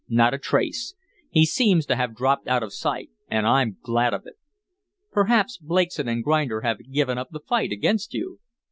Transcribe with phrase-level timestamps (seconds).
[0.09, 0.95] "Not a trace.
[1.29, 4.33] He seems to have dropped out of sight, and I'm glad of it."
[5.11, 8.39] "Perhaps Blakeson & Grinder have given up the fight against you."